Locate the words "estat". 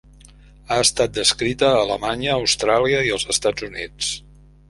0.83-1.11